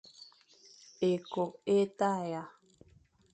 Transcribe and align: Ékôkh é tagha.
Ékôkh 1.09 1.57
é 1.75 1.77
tagha. 1.97 2.43